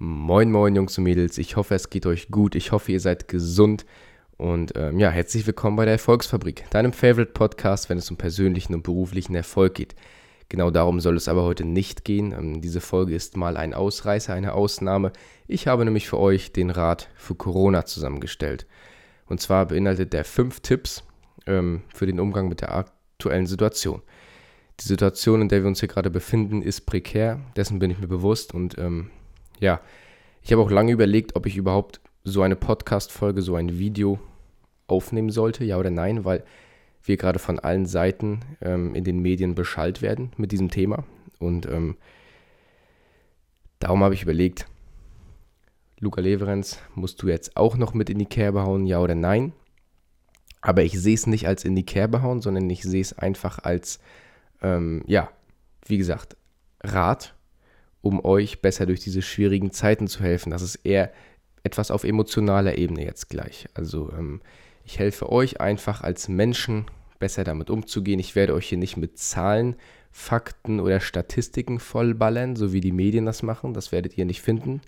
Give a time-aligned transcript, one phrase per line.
[0.00, 1.38] Moin, moin, Jungs und Mädels.
[1.38, 2.54] Ich hoffe, es geht euch gut.
[2.54, 3.84] Ich hoffe, ihr seid gesund.
[4.36, 8.74] Und ähm, ja, herzlich willkommen bei der Erfolgsfabrik, deinem Favorite Podcast, wenn es um persönlichen
[8.74, 9.96] und beruflichen Erfolg geht.
[10.48, 12.30] Genau darum soll es aber heute nicht gehen.
[12.30, 15.10] Ähm, diese Folge ist mal ein Ausreißer, eine Ausnahme.
[15.48, 18.66] Ich habe nämlich für euch den Rat für Corona zusammengestellt.
[19.26, 21.02] Und zwar beinhaltet der fünf Tipps
[21.48, 24.02] ähm, für den Umgang mit der aktuellen Situation.
[24.78, 27.40] Die Situation, in der wir uns hier gerade befinden, ist prekär.
[27.56, 29.10] Dessen bin ich mir bewusst und ähm,
[29.60, 29.80] ja,
[30.42, 34.18] ich habe auch lange überlegt, ob ich überhaupt so eine Podcast-Folge, so ein Video
[34.86, 36.44] aufnehmen sollte, ja oder nein, weil
[37.02, 41.04] wir gerade von allen Seiten ähm, in den Medien beschallt werden mit diesem Thema.
[41.38, 41.96] Und ähm,
[43.78, 44.66] darum habe ich überlegt,
[46.00, 49.52] Luca Leverenz, musst du jetzt auch noch mit in die Kerbe hauen, ja oder nein?
[50.60, 53.60] Aber ich sehe es nicht als in die Kerbe hauen, sondern ich sehe es einfach
[53.60, 54.00] als,
[54.62, 55.30] ähm, ja,
[55.86, 56.36] wie gesagt,
[56.82, 57.34] Rat
[58.00, 60.50] um euch besser durch diese schwierigen Zeiten zu helfen.
[60.50, 61.12] Das ist eher
[61.62, 63.66] etwas auf emotionaler Ebene jetzt gleich.
[63.74, 64.40] Also ähm,
[64.84, 66.86] ich helfe euch einfach als Menschen
[67.18, 68.20] besser damit umzugehen.
[68.20, 69.76] Ich werde euch hier nicht mit Zahlen,
[70.10, 73.74] Fakten oder Statistiken vollballern, so wie die Medien das machen.
[73.74, 74.80] Das werdet ihr nicht finden.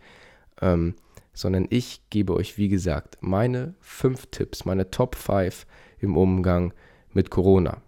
[0.62, 0.94] Ähm,
[1.32, 5.66] sondern ich gebe euch, wie gesagt, meine fünf Tipps, meine Top 5
[5.98, 6.72] im Umgang
[7.12, 7.82] mit Corona.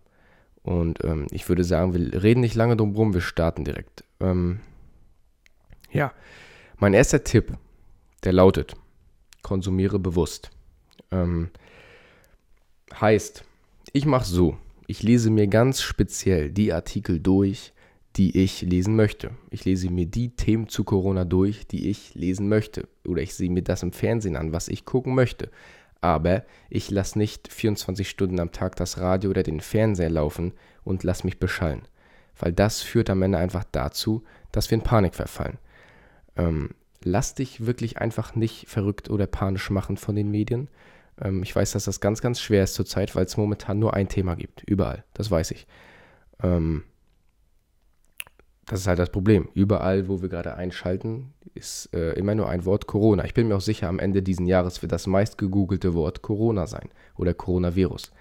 [0.63, 4.05] Und ähm, ich würde sagen, wir reden nicht lange drum rum, wir starten direkt.
[4.21, 4.61] Ähm,
[5.93, 6.13] ja,
[6.79, 7.57] mein erster Tipp,
[8.25, 8.75] der lautet,
[9.43, 10.51] konsumiere bewusst.
[11.11, 11.51] Ähm,
[13.01, 13.45] heißt,
[13.93, 17.73] ich mache so, ich lese mir ganz speziell die Artikel durch,
[18.17, 19.31] die ich lesen möchte.
[19.51, 22.89] Ich lese mir die Themen zu Corona durch, die ich lesen möchte.
[23.07, 25.51] Oder ich sehe mir das im Fernsehen an, was ich gucken möchte.
[26.01, 30.53] Aber ich lasse nicht 24 Stunden am Tag das Radio oder den Fernseher laufen
[30.85, 31.83] und lasse mich beschallen.
[32.39, 35.59] Weil das führt am Ende einfach dazu, dass wir in Panik verfallen.
[36.37, 36.71] Ähm,
[37.03, 40.69] lass dich wirklich einfach nicht verrückt oder panisch machen von den Medien.
[41.21, 44.09] Ähm, ich weiß, dass das ganz, ganz schwer ist zurzeit, weil es momentan nur ein
[44.09, 44.63] Thema gibt.
[44.63, 45.05] Überall.
[45.15, 45.67] Das weiß ich.
[46.43, 46.85] Ähm,
[48.67, 49.49] das ist halt das Problem.
[49.55, 53.25] Überall, wo wir gerade einschalten, ist äh, immer nur ein Wort Corona.
[53.25, 56.67] Ich bin mir auch sicher, am Ende dieses Jahres wird das meist gegoogelte Wort Corona
[56.67, 58.13] sein oder Coronavirus.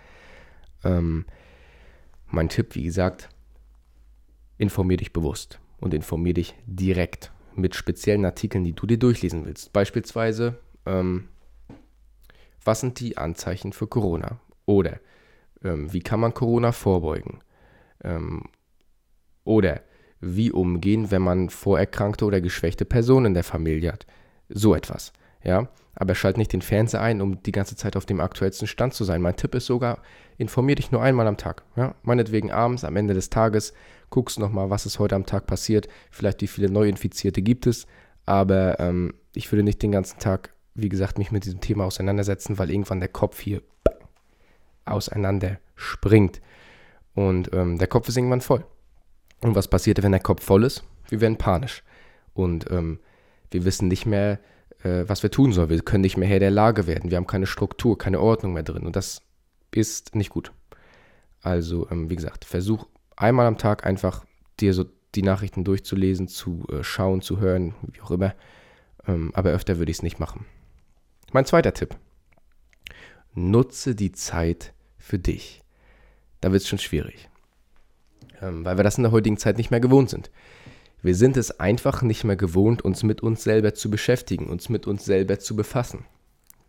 [0.83, 1.25] Ähm,
[2.27, 3.29] mein Tipp, wie gesagt,
[4.57, 9.73] informier dich bewusst und informier dich direkt mit speziellen Artikeln, die du dir durchlesen willst.
[9.73, 11.27] Beispielsweise, ähm,
[12.63, 14.39] was sind die Anzeichen für Corona?
[14.65, 14.99] Oder
[15.63, 17.39] ähm, wie kann man Corona vorbeugen?
[18.03, 18.43] Ähm,
[19.43, 19.81] oder
[20.19, 24.05] wie umgehen, wenn man vorerkrankte oder geschwächte Personen in der Familie hat?
[24.49, 25.13] So etwas.
[25.43, 28.93] Ja, aber schalt nicht den Fernseher ein, um die ganze Zeit auf dem aktuellsten Stand
[28.93, 29.21] zu sein.
[29.21, 29.99] Mein Tipp ist sogar,
[30.37, 31.63] informier dich nur einmal am Tag.
[31.75, 33.73] Ja, meinetwegen abends, am Ende des Tages,
[34.09, 37.87] guckst nochmal, was ist heute am Tag passiert, vielleicht wie viele Neuinfizierte gibt es,
[38.25, 42.57] aber ähm, ich würde nicht den ganzen Tag, wie gesagt, mich mit diesem Thema auseinandersetzen,
[42.57, 43.61] weil irgendwann der Kopf hier
[44.85, 46.41] auseinander springt
[47.13, 48.65] und ähm, der Kopf ist irgendwann voll.
[49.41, 50.83] Und was passiert, wenn der Kopf voll ist?
[51.09, 51.83] Wir werden panisch
[52.33, 52.99] und ähm,
[53.49, 54.39] wir wissen nicht mehr,
[54.83, 55.69] äh, was wir tun sollen.
[55.69, 57.11] Wir können nicht mehr Herr der Lage werden.
[57.11, 59.21] Wir haben keine Struktur, keine Ordnung mehr drin und das
[59.71, 60.51] ist nicht gut.
[61.41, 64.25] Also, ähm, wie gesagt, versuch einmal am Tag einfach
[64.59, 68.33] dir so die Nachrichten durchzulesen, zu äh, schauen, zu hören, wie auch immer.
[69.07, 70.45] Ähm, aber öfter würde ich es nicht machen.
[71.31, 71.95] Mein zweiter Tipp.
[73.33, 75.61] Nutze die Zeit für dich.
[76.41, 77.29] Da wird es schon schwierig.
[78.41, 80.29] Ähm, weil wir das in der heutigen Zeit nicht mehr gewohnt sind.
[81.01, 84.85] Wir sind es einfach nicht mehr gewohnt, uns mit uns selber zu beschäftigen, uns mit
[84.85, 86.05] uns selber zu befassen.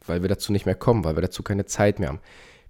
[0.07, 2.21] Weil wir dazu nicht mehr kommen, weil wir dazu keine Zeit mehr haben.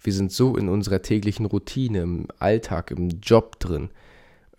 [0.00, 3.90] Wir sind so in unserer täglichen Routine, im Alltag, im Job drin,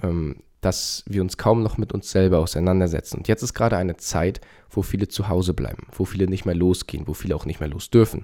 [0.01, 3.17] ähm, dass wir uns kaum noch mit uns selber auseinandersetzen.
[3.17, 6.55] Und jetzt ist gerade eine Zeit, wo viele zu Hause bleiben, wo viele nicht mehr
[6.55, 8.23] losgehen, wo viele auch nicht mehr los dürfen.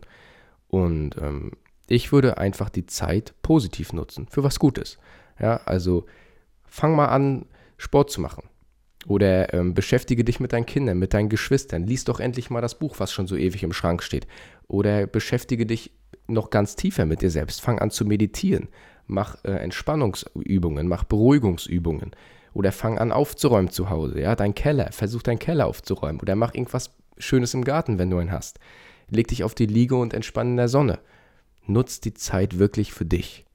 [0.70, 1.52] Und ähm,
[1.88, 4.98] ich würde einfach die Zeit positiv nutzen, für was Gutes.
[5.38, 6.06] Ja, also
[6.66, 7.46] fang mal an,
[7.78, 8.44] Sport zu machen.
[9.08, 11.84] Oder ähm, beschäftige dich mit deinen Kindern, mit deinen Geschwistern.
[11.86, 14.28] Lies doch endlich mal das Buch, was schon so ewig im Schrank steht.
[14.68, 15.92] Oder beschäftige dich
[16.28, 17.62] noch ganz tiefer mit dir selbst.
[17.62, 18.68] Fang an zu meditieren.
[19.08, 22.12] Mach äh, Entspannungsübungen, mach Beruhigungsübungen.
[22.54, 24.20] Oder fang an aufzuräumen zu Hause.
[24.22, 24.92] Ja, dein Keller.
[24.92, 26.20] Versuch deinen Keller aufzuräumen.
[26.22, 28.60] Oder mach irgendwas Schönes im Garten, wenn du einen hast.
[29.10, 31.00] Leg dich auf die Liege und entspann in der Sonne.
[31.66, 33.46] Nutz die Zeit wirklich für dich.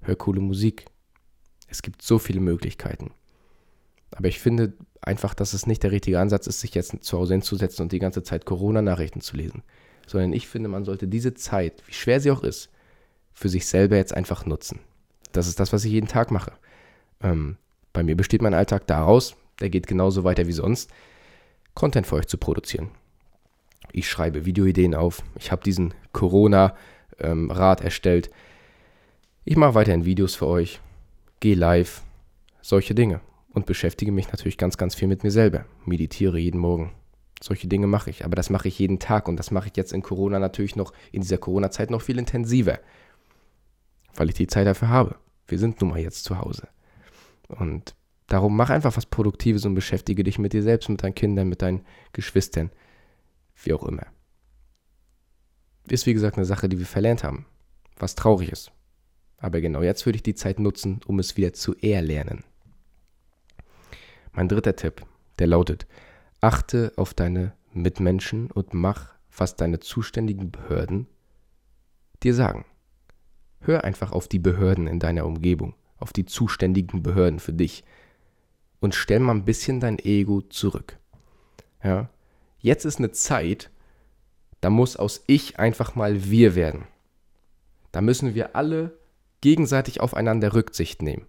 [0.00, 0.86] Hör coole Musik.
[1.68, 3.12] Es gibt so viele Möglichkeiten.
[4.12, 7.34] Aber ich finde einfach, dass es nicht der richtige Ansatz ist, sich jetzt zu Hause
[7.34, 9.62] hinzusetzen und die ganze Zeit Corona-Nachrichten zu lesen.
[10.06, 12.70] Sondern ich finde, man sollte diese Zeit, wie schwer sie auch ist,
[13.32, 14.80] für sich selber jetzt einfach nutzen.
[15.32, 16.52] Das ist das, was ich jeden Tag mache.
[17.22, 17.56] Ähm,
[17.92, 20.90] bei mir besteht mein Alltag daraus, der geht genauso weiter wie sonst.
[21.74, 22.90] Content für euch zu produzieren.
[23.92, 25.22] Ich schreibe Videoideen auf.
[25.38, 26.76] Ich habe diesen Corona-Rat
[27.20, 28.30] ähm, erstellt.
[29.44, 30.80] Ich mache weiterhin Videos für euch,
[31.38, 32.02] gehe live,
[32.60, 33.20] solche Dinge
[33.52, 35.66] und beschäftige mich natürlich ganz, ganz viel mit mir selber.
[35.84, 36.92] Meditiere jeden Morgen.
[37.42, 39.92] Solche Dinge mache ich, aber das mache ich jeden Tag und das mache ich jetzt
[39.92, 42.78] in Corona natürlich noch, in dieser Corona-Zeit noch viel intensiver,
[44.14, 45.16] weil ich die Zeit dafür habe.
[45.48, 46.68] Wir sind nun mal jetzt zu Hause.
[47.48, 47.94] Und
[48.26, 51.62] darum mach einfach was Produktives und beschäftige dich mit dir selbst, mit deinen Kindern, mit
[51.62, 52.70] deinen Geschwistern,
[53.64, 54.06] wie auch immer.
[55.88, 57.46] Ist wie gesagt eine Sache, die wir verlernt haben,
[57.98, 58.70] was traurig ist.
[59.38, 62.44] Aber genau jetzt würde ich die Zeit nutzen, um es wieder zu erlernen.
[64.32, 65.04] Mein dritter Tipp,
[65.38, 65.86] der lautet,
[66.40, 71.06] achte auf deine Mitmenschen und mach, was deine zuständigen Behörden
[72.22, 72.64] dir sagen.
[73.60, 77.84] Hör einfach auf die Behörden in deiner Umgebung, auf die zuständigen Behörden für dich
[78.80, 80.98] und stell mal ein bisschen dein Ego zurück.
[81.82, 82.08] Ja?
[82.58, 83.70] Jetzt ist eine Zeit,
[84.60, 86.86] da muss aus ich einfach mal wir werden.
[87.92, 88.98] Da müssen wir alle
[89.40, 91.26] gegenseitig aufeinander Rücksicht nehmen.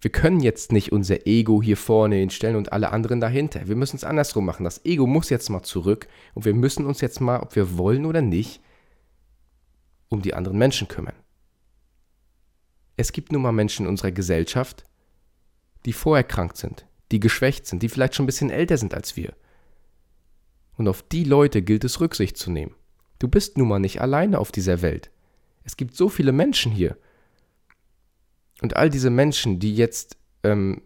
[0.00, 3.66] Wir können jetzt nicht unser Ego hier vorne hinstellen und alle anderen dahinter.
[3.66, 4.64] Wir müssen es andersrum machen.
[4.64, 8.06] Das Ego muss jetzt mal zurück und wir müssen uns jetzt mal, ob wir wollen
[8.06, 8.60] oder nicht,
[10.08, 11.16] um die anderen Menschen kümmern.
[12.96, 14.84] Es gibt nun mal Menschen in unserer Gesellschaft,
[15.84, 19.34] die vorerkrankt sind, die geschwächt sind, die vielleicht schon ein bisschen älter sind als wir.
[20.76, 22.74] Und auf die Leute gilt es Rücksicht zu nehmen.
[23.18, 25.10] Du bist nun mal nicht alleine auf dieser Welt.
[25.64, 26.96] Es gibt so viele Menschen hier.
[28.60, 30.82] Und all diese Menschen, die jetzt ähm,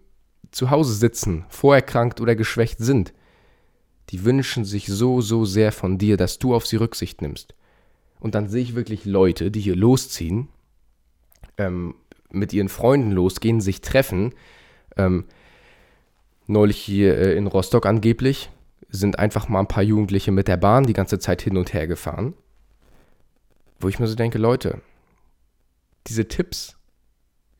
[0.50, 3.12] zu Hause sitzen, vorerkrankt oder geschwächt sind,
[4.10, 7.54] die wünschen sich so, so sehr von dir, dass du auf sie Rücksicht nimmst.
[8.20, 10.48] Und dann sehe ich wirklich Leute, die hier losziehen,
[11.56, 11.94] ähm,
[12.30, 14.34] mit ihren Freunden losgehen, sich treffen.
[14.96, 15.24] Ähm,
[16.46, 18.50] neulich hier äh, in Rostock angeblich
[18.88, 21.86] sind einfach mal ein paar Jugendliche mit der Bahn die ganze Zeit hin und her
[21.86, 22.34] gefahren.
[23.80, 24.80] Wo ich mir so denke, Leute,
[26.06, 26.76] diese Tipps,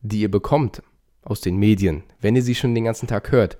[0.03, 0.83] die ihr bekommt
[1.23, 3.57] aus den Medien, wenn ihr sie schon den ganzen Tag hört,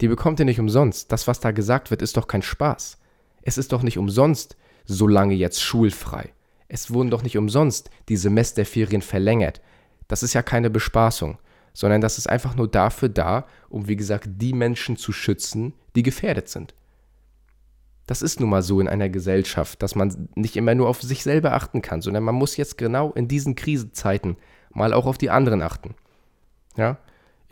[0.00, 1.12] die bekommt ihr nicht umsonst.
[1.12, 2.98] Das, was da gesagt wird, ist doch kein Spaß.
[3.42, 6.32] Es ist doch nicht umsonst so lange jetzt schulfrei.
[6.68, 9.60] Es wurden doch nicht umsonst die Semesterferien verlängert.
[10.08, 11.38] Das ist ja keine Bespaßung,
[11.72, 16.02] sondern das ist einfach nur dafür da, um wie gesagt die Menschen zu schützen, die
[16.02, 16.74] gefährdet sind.
[18.06, 21.22] Das ist nun mal so in einer Gesellschaft, dass man nicht immer nur auf sich
[21.22, 24.36] selber achten kann, sondern man muss jetzt genau in diesen Krisenzeiten
[24.74, 25.94] mal auch auf die anderen achten.
[26.76, 26.98] Ja?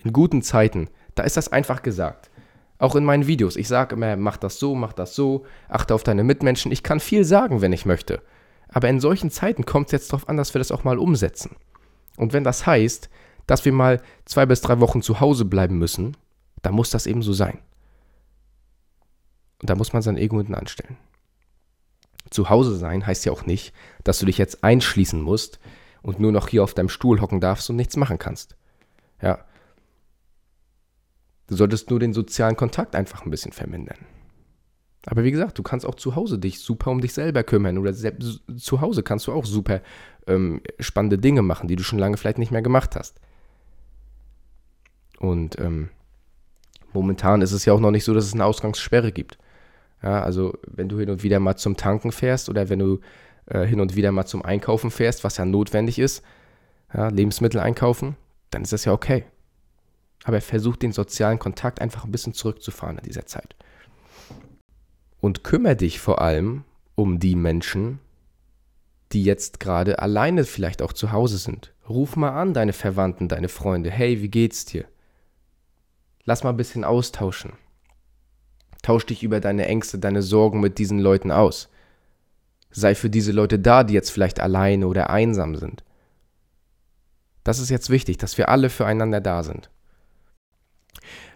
[0.05, 2.31] In guten Zeiten, da ist das einfach gesagt.
[2.79, 3.57] Auch in meinen Videos.
[3.57, 6.73] Ich sage immer, mach das so, mach das so, achte auf deine Mitmenschen.
[6.73, 8.23] Ich kann viel sagen, wenn ich möchte.
[8.69, 11.57] Aber in solchen Zeiten kommt es jetzt darauf an, dass wir das auch mal umsetzen.
[12.17, 13.09] Und wenn das heißt,
[13.47, 16.17] dass wir mal zwei bis drei Wochen zu Hause bleiben müssen,
[16.63, 17.59] dann muss das eben so sein.
[19.61, 20.97] Und da muss man sein Ego hinten anstellen.
[22.31, 23.75] Zu Hause sein heißt ja auch nicht,
[24.05, 25.61] dass du dich jetzt einschließen musst
[26.03, 28.57] und nur noch hier auf deinem Stuhl hocken darfst und nichts machen kannst.
[29.21, 29.45] Ja.
[31.47, 33.99] Du solltest nur den sozialen Kontakt einfach ein bisschen vermindern.
[35.07, 37.93] Aber wie gesagt, du kannst auch zu Hause dich super um dich selber kümmern oder
[37.93, 39.81] zu Hause kannst du auch super
[40.27, 43.21] ähm, spannende Dinge machen, die du schon lange vielleicht nicht mehr gemacht hast.
[45.19, 45.89] Und ähm,
[46.93, 49.39] momentan ist es ja auch noch nicht so, dass es eine Ausgangssperre gibt.
[50.03, 53.01] Ja, also wenn du hin und wieder mal zum Tanken fährst oder wenn du
[53.47, 56.23] äh, hin und wieder mal zum Einkaufen fährst, was ja notwendig ist,
[56.95, 58.17] ja, Lebensmittel einkaufen,
[58.51, 59.25] dann ist das ja okay.
[60.25, 63.57] Aber versuch den sozialen Kontakt einfach ein bisschen zurückzufahren in dieser Zeit.
[65.21, 67.99] Und kümmere dich vor allem um die Menschen,
[69.13, 71.73] die jetzt gerade alleine vielleicht auch zu Hause sind.
[71.89, 73.91] Ruf mal an, deine Verwandten, deine Freunde.
[73.91, 74.85] Hey, wie geht's dir?
[76.25, 77.53] Lass mal ein bisschen austauschen.
[78.83, 81.69] Tausch dich über deine Ängste, deine Sorgen mit diesen Leuten aus.
[82.73, 85.85] Sei für diese Leute da, die jetzt vielleicht alleine oder einsam sind.
[87.45, 89.71] Das ist jetzt wichtig, dass wir alle füreinander da sind.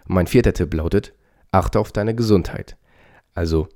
[0.05, 1.13] Mein vierter Tipp lautet,
[1.51, 2.77] achte auf deine Gesundheit.
[3.33, 3.67] Also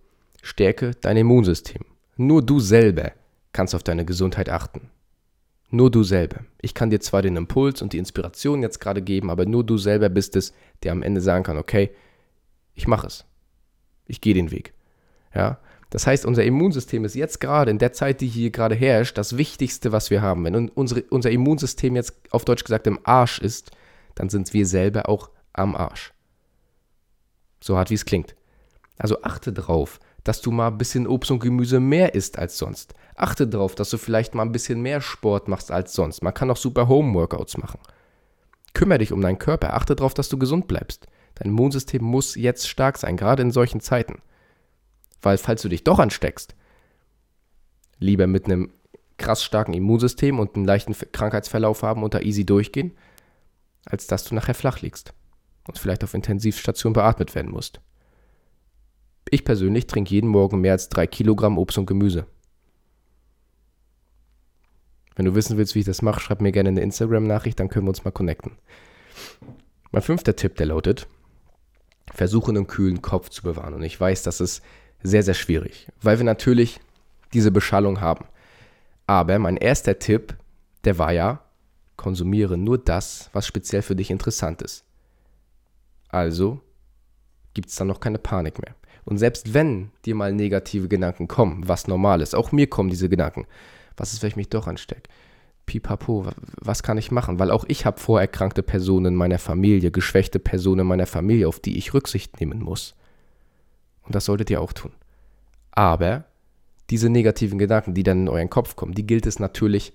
[0.41, 1.83] stärke dein Immunsystem.
[2.17, 3.11] Nur du selber
[3.53, 4.89] kannst auf deine Gesundheit achten.
[5.69, 6.41] Nur du selber.
[6.61, 9.77] Ich kann dir zwar den Impuls und die Inspiration jetzt gerade geben, aber nur du
[9.77, 10.53] selber bist es,
[10.83, 11.91] der am Ende sagen kann, okay,
[12.73, 13.25] ich mache es.
[14.05, 14.73] Ich gehe den Weg.
[15.33, 15.59] Ja?
[15.91, 19.37] Das heißt, unser Immunsystem ist jetzt gerade in der Zeit, die hier gerade herrscht, das
[19.37, 20.43] Wichtigste, was wir haben.
[20.45, 23.71] Wenn unsere, unser Immunsystem jetzt auf Deutsch gesagt im Arsch ist,
[24.15, 26.13] dann sind wir selber auch am Arsch.
[27.61, 28.35] So hart wie es klingt.
[28.97, 32.93] Also achte drauf, dass du mal ein bisschen Obst und Gemüse mehr isst als sonst.
[33.15, 36.23] Achte darauf, dass du vielleicht mal ein bisschen mehr Sport machst als sonst.
[36.23, 37.79] Man kann auch super Home-Workouts machen.
[38.73, 39.73] Kümmere dich um deinen Körper.
[39.73, 43.81] Achte darauf, dass du gesund bleibst Dein Immunsystem muss jetzt stark sein, gerade in solchen
[43.81, 44.21] Zeiten.
[45.21, 46.55] Weil falls du dich doch ansteckst,
[47.99, 48.71] lieber mit einem
[49.17, 52.97] krass starken Immunsystem und einen leichten Krankheitsverlauf haben und da easy durchgehen,
[53.85, 55.13] als dass du nachher flach liegst
[55.67, 57.79] und vielleicht auf Intensivstation beatmet werden musst.
[59.29, 62.25] Ich persönlich trinke jeden Morgen mehr als drei Kilogramm Obst und Gemüse.
[65.15, 67.85] Wenn du wissen willst, wie ich das mache, schreib mir gerne eine Instagram-Nachricht, dann können
[67.85, 68.53] wir uns mal connecten.
[69.91, 71.07] Mein fünfter Tipp, der lautet,
[72.13, 73.73] versuche einen kühlen Kopf zu bewahren.
[73.73, 74.63] Und ich weiß, das ist
[75.03, 76.79] sehr, sehr schwierig, weil wir natürlich
[77.33, 78.25] diese Beschallung haben.
[79.07, 80.35] Aber mein erster Tipp,
[80.83, 81.41] der war ja,
[81.97, 84.83] konsumiere nur das, was speziell für dich interessant ist.
[86.09, 86.59] Also
[87.53, 88.75] gibt es dann noch keine Panik mehr.
[89.05, 93.09] Und selbst wenn dir mal negative Gedanken kommen, was normal ist, auch mir kommen diese
[93.09, 93.47] Gedanken,
[93.97, 95.09] was ist, wenn ich mich doch anstecke?
[95.65, 96.27] Pipapo,
[96.59, 97.39] was kann ich machen?
[97.39, 101.59] Weil auch ich habe vorerkrankte Personen in meiner Familie, geschwächte Personen in meiner Familie, auf
[101.59, 102.95] die ich Rücksicht nehmen muss.
[104.03, 104.91] Und das solltet ihr auch tun.
[105.71, 106.25] Aber
[106.89, 109.93] diese negativen Gedanken, die dann in euren Kopf kommen, die gilt es natürlich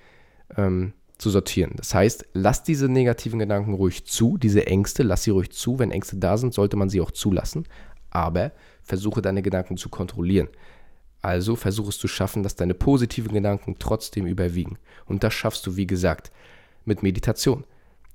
[0.57, 1.73] ähm, zu sortieren.
[1.77, 5.79] Das heißt, lasst diese negativen Gedanken ruhig zu, diese Ängste, lasst sie ruhig zu.
[5.79, 7.67] Wenn Ängste da sind, sollte man sie auch zulassen.
[8.11, 10.49] Aber versuche deine Gedanken zu kontrollieren.
[11.23, 14.79] Also versuche es zu schaffen, dass deine positiven Gedanken trotzdem überwiegen.
[15.07, 16.31] Und das schaffst du, wie gesagt,
[16.85, 17.65] mit Meditation,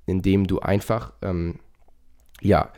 [0.05, 1.60] indem du einfach, ähm,
[2.39, 2.71] ja,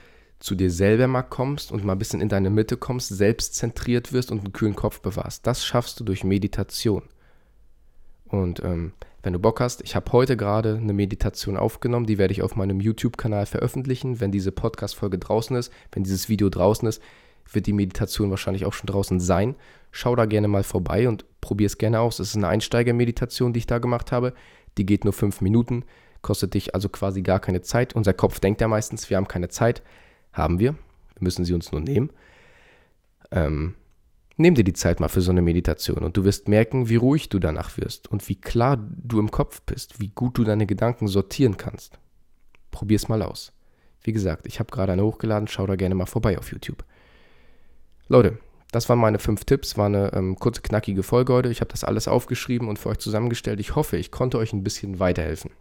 [0.44, 4.30] zu dir selber mal kommst und mal ein bisschen in deine Mitte kommst, selbstzentriert wirst
[4.30, 5.48] und einen kühlen Kopf bewahrst.
[5.48, 7.04] Das schaffst du durch Meditation.
[8.26, 12.34] Und ähm, wenn du Bock hast, ich habe heute gerade eine Meditation aufgenommen, die werde
[12.34, 17.02] ich auf meinem YouTube-Kanal veröffentlichen, wenn diese Podcast-Folge draußen ist, wenn dieses Video draußen ist,
[17.50, 19.56] wird die Meditation wahrscheinlich auch schon draußen sein.
[19.92, 22.20] Schau da gerne mal vorbei und probier es gerne aus.
[22.20, 24.34] Es ist eine Einsteiger-Meditation, die ich da gemacht habe.
[24.78, 25.86] Die geht nur fünf Minuten,
[26.22, 27.96] kostet dich also quasi gar keine Zeit.
[27.96, 29.84] Unser Kopf denkt ja meistens, wir haben keine Zeit.
[30.34, 30.74] Haben wir.
[30.74, 32.10] Wir müssen sie uns nur nehmen.
[33.32, 33.75] Ähm,
[34.38, 37.30] nimm dir die Zeit mal für so eine Meditation und du wirst merken, wie ruhig
[37.30, 41.08] du danach wirst und wie klar du im Kopf bist, wie gut du deine Gedanken
[41.08, 42.00] sortieren kannst.
[42.72, 43.54] Probier es mal aus.
[44.02, 46.84] Wie gesagt, ich habe gerade eine hochgeladen, schau da gerne mal vorbei auf YouTube.
[48.10, 48.38] Leute,
[48.74, 49.78] das waren meine fünf Tipps.
[49.78, 51.50] War eine ähm, kurze, knackige Folge heute.
[51.50, 53.60] Ich habe das alles aufgeschrieben und für euch zusammengestellt.
[53.60, 55.52] Ich hoffe, ich konnte euch ein bisschen weiterhelfen.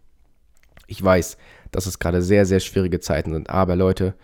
[0.87, 1.37] Ich weiß,
[1.71, 3.51] dass es gerade sehr, sehr schwierige Zeiten sind.
[3.51, 4.15] Aber Leute,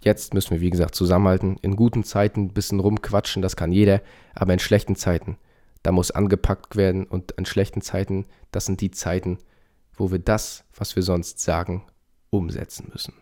[0.00, 1.56] jetzt müssen wir, wie gesagt, zusammenhalten.
[1.62, 4.02] In guten Zeiten ein bisschen rumquatschen, das kann jeder.
[4.34, 5.36] Aber in schlechten Zeiten,
[5.82, 7.04] da muss angepackt werden.
[7.04, 9.38] Und in schlechten Zeiten, das sind die Zeiten,
[9.94, 11.84] wo wir das, was wir sonst sagen,
[12.30, 13.14] umsetzen müssen.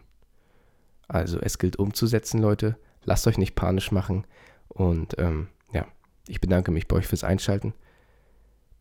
[1.08, 2.76] Also es gilt umzusetzen, Leute.
[3.04, 4.26] Lasst euch nicht panisch machen.
[4.68, 5.86] Und ähm, ja,
[6.26, 7.74] ich bedanke mich bei euch fürs Einschalten.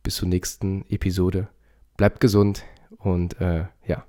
[0.02, 1.48] Bis zur nächsten Episode.
[1.98, 2.64] Bleibt gesund
[2.98, 4.06] und äh, ja,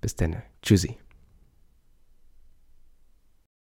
[0.00, 0.42] bis dann.
[0.62, 1.01] Tschüssi.